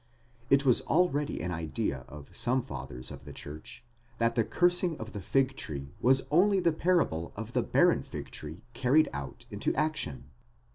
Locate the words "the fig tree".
5.11-5.93